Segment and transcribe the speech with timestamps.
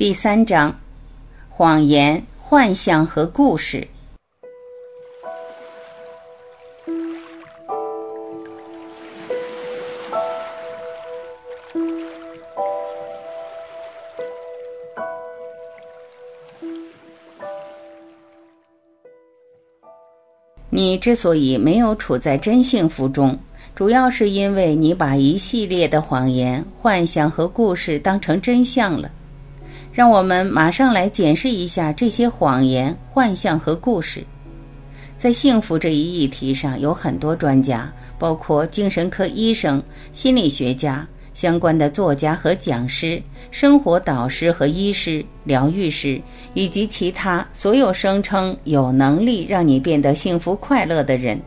[0.00, 0.74] 第三章：
[1.50, 3.86] 谎言、幻象和故事。
[20.70, 23.38] 你之所以没有处在真幸福中，
[23.74, 29.10] 主要是因为你把一系列的谎言、幻象和故事当成真相了。
[29.92, 34.24] 让我们马上来检视一下这些谎言、幻象和故事。
[35.18, 46.20] 在幸福这一议题上，有很多专家，包括精神科医生、心理学家、相关的作家和讲师、生活导师和医师、疗愈师，
[46.54, 51.38] 以及其他所有声称有能力让你变得幸福快乐的人。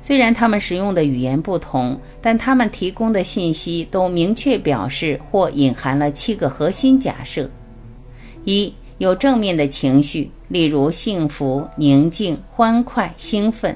[0.00, 7.50] 虽然他们使用的语言不同，但他们提供的信息都明确表示或隐含了七个核心假设。
[8.48, 13.74] 一有正面的情绪，例如幸福、宁静、欢快、兴奋；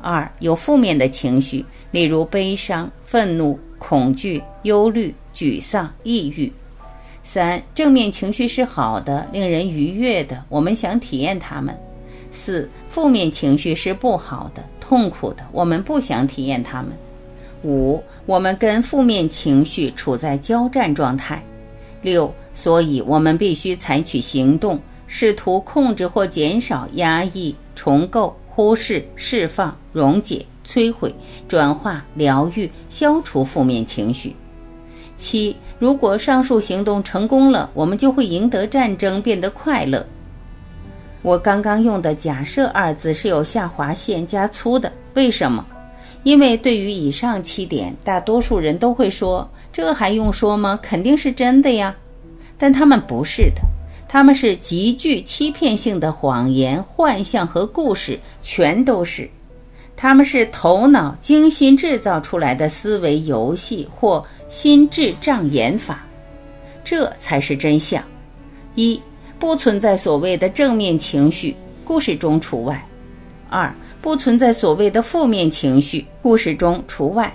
[0.00, 6.50] 二有负面的情绪，例如悲伤、愤怒、恐惧、忧虑、沮丧、抑郁；
[7.22, 11.72] 三正面情绪是好的，令人愉悦的，我们想体验它们；
[12.32, 16.90] 四负面情绪是不好的、痛苦的，我们不想体验它们；
[17.62, 21.36] 五我们跟负面情绪处在交战状态；
[22.04, 22.32] 六。
[22.52, 31.12] 所以，我们必须采取行动，试图控制或减少、压抑、重构、忽视、释放、溶解、摧毁、
[31.48, 34.36] 转化、疗愈、消除负面情绪。
[35.16, 40.06] 七，如果上述行动成功了，我们就会赢得战争，变得快乐。
[41.22, 45.66] 我刚刚用的“假设”二字是有下划线加粗的，为什么？
[46.24, 50.76] 因为对于以上七点，大多数人都会说：“这还用说吗？
[50.82, 51.94] 肯定是真的呀。”
[52.58, 53.62] 但他们不是的，
[54.08, 59.28] 他们是极具欺骗性的谎言、幻象和故事，全都是。
[59.96, 66.04] 他们是头脑精心制造出来的思维游戏或心智障眼法，
[66.82, 68.02] 这才是真相。
[68.74, 69.00] 一
[69.38, 71.54] 不存在所谓的正面情绪，
[71.84, 72.74] 故事中除外；
[73.48, 73.72] 二
[74.04, 77.34] 不存在所谓的负面情绪，故事中除外。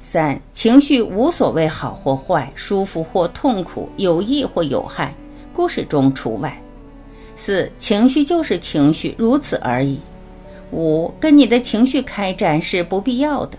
[0.00, 5.14] 三情绪无所谓好或坏，舒服或痛苦，有益或有害，
[5.52, 6.58] 故事中除外。
[7.36, 10.00] 四情绪就是情绪，如此而已。
[10.72, 13.58] 五跟你的情绪开战是不必要的。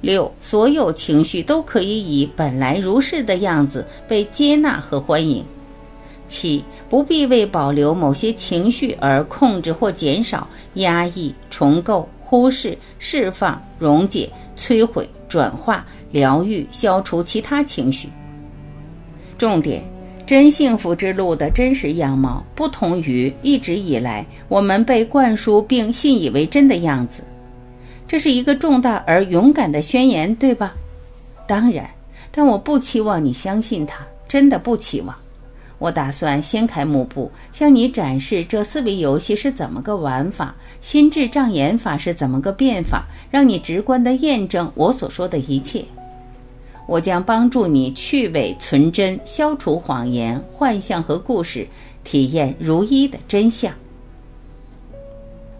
[0.00, 5.44] 六所有情绪都可以以本来如是的样子被接纳和欢迎。
[6.26, 12.08] 七不必为保留某些情绪而控制或减少、压抑、重构。
[12.28, 14.28] 忽视、释放、溶解、
[14.58, 18.08] 摧毁、转化、疗愈、消除其他情绪。
[19.38, 19.80] 重点：
[20.26, 27.22] 真幸福之路的真实样貌不同于一直以来我们被灌输并信以为真的样子。
[28.08, 30.74] 这是一个重大而勇敢的宣言，对吧？
[31.46, 31.88] 当然，
[32.32, 35.14] 但我不期望你相信它，真的不期望。
[35.78, 45.84] 我打算掀开幕布，向你展示这四维游戏是怎么个玩法，心智障眼法是怎么个变法，让你直观地验证我所说的一切。
[46.86, 51.66] 我将帮助你去伪存真，消除谎言、幻象和故事，
[52.04, 53.70] 体验如一的真相。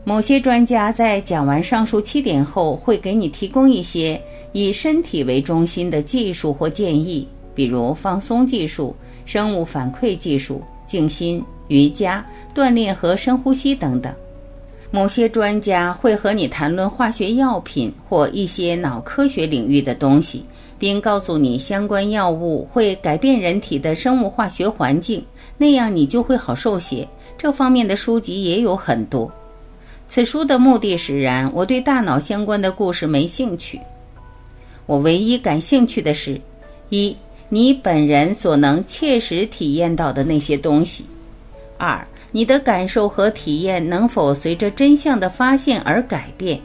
[0.04, 4.18] 某些专家在讲完上述七点后，会给你提供一些
[4.52, 8.94] 以身体为中心的技术或建议，比如放松技术。
[9.26, 14.10] 生物反馈技术、静心、瑜伽、锻炼和深呼吸等等。
[14.92, 20.44] 某些专家会和你谈论化学药品或一些脑科学领域的东西，
[20.78, 25.22] 并告诉你相关药物会改变人体的生物化学环境，
[25.58, 27.06] 那样你就会好受些。
[27.36, 29.30] 这方面的书籍也有很多。
[30.08, 33.80] 此书的目的使然，我对大脑相关的故事没兴趣。
[34.86, 36.40] 我唯一感兴趣的是，
[36.90, 37.14] 一。
[37.48, 41.04] 你本人所能切实体验到的那些东西。
[41.78, 46.60] 二，你的感受和体验能否随着真相的发现而改变？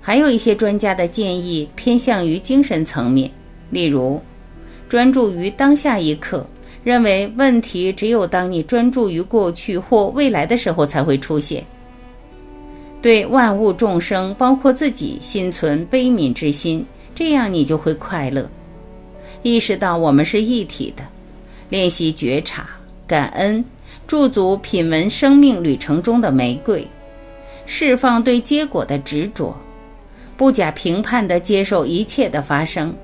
[0.00, 3.30] 还有一些专家的建议偏向于精神层面，
[3.70, 4.20] 例如，
[4.86, 6.46] 专注于当下一刻，
[6.82, 11.64] 认为问题只有当你专注于过去或未来的时候才会出现。
[13.00, 16.84] 对万物众生，包括自己，心存悲悯之心，
[17.14, 18.46] 这样你就会快乐。
[19.44, 21.02] 意识到我们是一体的，
[21.68, 22.66] 练习觉察、
[23.06, 23.62] 感恩，
[24.06, 26.88] 驻足品闻生命旅程中的玫瑰，
[27.66, 29.54] 释放对结果的执着，
[30.34, 32.94] 不假评判地接受一切的发生，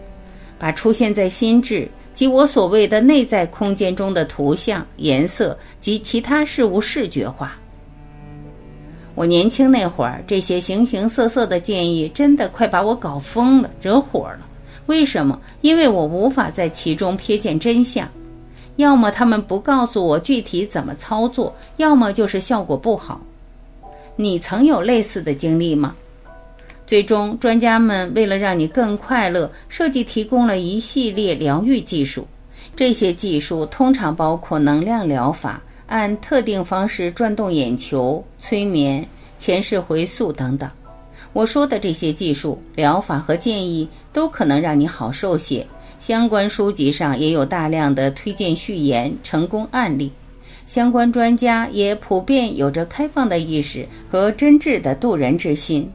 [0.59, 7.55] 把出现在心智、即我所谓的内在空间中的图像、颜色及其他事物视觉化。
[9.15, 14.47] 我年轻那会儿，这些形形色色的建议真的快把我搞疯了，惹火了。
[14.91, 15.41] 为什么？
[15.61, 18.09] 因为我无法在其中瞥见真相。
[18.75, 23.21] 要么他们不告诉我具体怎么操作，要么就是效果不好。
[24.17, 25.95] 你曾有类似的经历吗？
[26.89, 32.27] 最终，专家们为了让你更快乐，设计提供了一系列疗愈技术。
[32.75, 39.07] 这些技术通常包括能量疗法、按特定方式转动眼球、催眠、
[39.39, 40.69] 前世回溯等等。
[41.32, 45.67] 我说的这些技术、疗法和建议都可能让你好受些。
[45.99, 50.11] 相关书籍上也有大量的推荐序言、成功案例。
[50.67, 55.91] 相关专家也普遍有着开放的意识和真挚的渡人之心。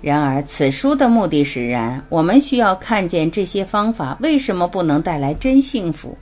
[0.00, 6.16] 然而，此书的目的使然，我们需要看见这些方法为什么不能带来真幸福？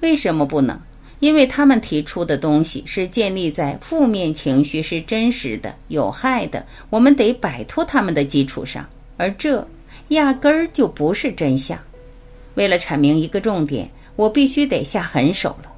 [0.00, 0.78] 为什么不能？
[1.24, 8.86] 因为他们提出的东西是建立在负面情绪是真实的、有害的，我们得摆脱他们的基础上，
[9.16, 9.66] 而这
[10.08, 11.78] 压根儿就不是真相。
[12.56, 15.72] 为了阐明一个重点，我必须得下狠手了。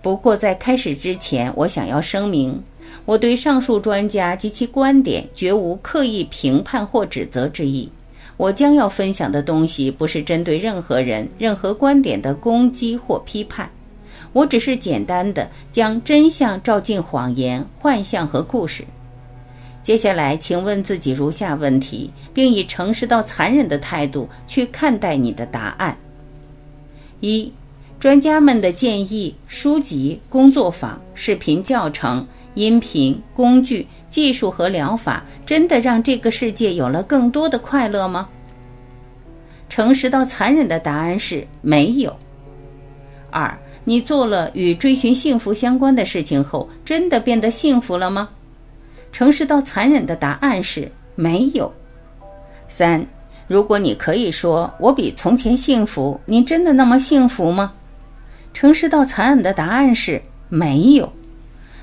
[0.00, 2.62] 不过在开始之前，我想要声明，
[3.04, 7.90] 我对上述专家及其观点绝无刻意评判或指责之意。
[8.36, 13.68] 我将要分享的东西不是针对任何人、任何观点的攻击或批判。
[14.32, 18.84] 我只是简单的将真相照进谎言、幻象和故事。
[19.82, 25.96] 接下来，请问自己如下问题，并以诚实到残忍的态度去看待你的答案：
[27.20, 27.50] 一、
[27.98, 38.28] 专家们的建议、书籍、工作坊、视频教程、音频、工具、技术和疗法，真的让这个世界有了更多的快乐吗？
[39.70, 42.14] 诚实到残忍的答案是没有。
[43.30, 43.58] 二。
[43.88, 48.28] 你做了与追寻幸福相关的事情后，真的变得幸福了吗？
[49.10, 51.72] 诚实到残忍的答案是没有。
[52.68, 53.02] 三，
[53.46, 57.72] 如果你可以说我比从前幸福，你真的那么幸福吗？
[58.52, 60.20] 诚实到残忍的答案是
[60.50, 61.10] 没有。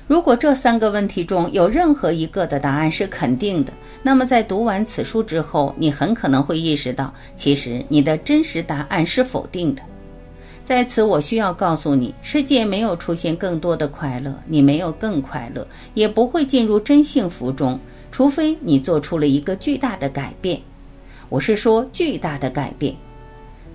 [0.06, 3.72] 如果这三个问题中有任何一个的答案是肯定的，
[4.04, 9.82] 那么在读完此书之后，你很可能会意识到，其实你的真实答案是否定的。
[10.66, 15.64] 在此，我需要告诉你，世界没有出现更多的快乐，你没有更快乐，
[15.94, 17.78] 也不会进入真幸福中，
[18.10, 20.60] 除非你做出了一个巨大的改变。
[21.28, 22.92] 我是说巨大的改变。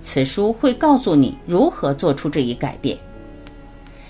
[0.02, 2.94] 此书会告诉你如何做出这一改变。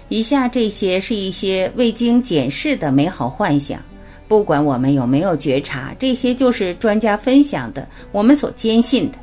[0.09, 3.81] 以下这些是一些未经检视的美好幻想，
[4.27, 9.19] 不管我们有没有觉察，这些就是专家分享的，我们所坚信的。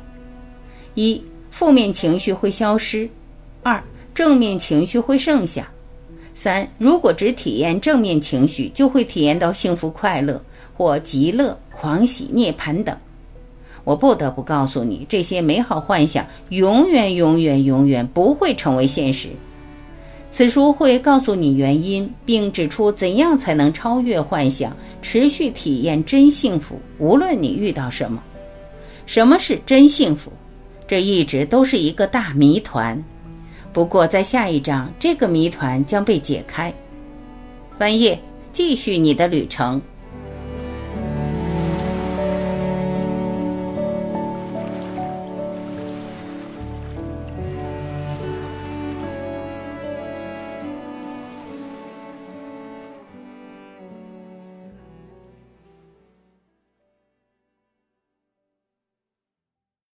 [0.94, 3.06] 一，负面情绪会消失。
[3.62, 3.82] 二，
[4.14, 5.70] 正面情绪会剩下。
[6.34, 10.42] 三，如果只体验正面情绪，就会体验到幸福快乐
[10.74, 12.96] 或极乐、狂喜、涅槃等。
[13.84, 19.28] 我不得不告诉你，这些美好幻想永远、永远、永远不会成为现实。
[20.30, 26.78] 此书会告诉你原因，并指出怎样才能超越幻想，持续体验真幸福。
[26.98, 28.22] 无论你遇到什么，
[29.06, 30.32] 什么是真幸福，
[30.86, 33.02] 这一直都是一个大谜团。
[33.72, 36.74] 不过，在下一章，这个谜团将被解开。
[37.78, 38.20] 翻页，
[38.52, 39.80] 继续你的旅程。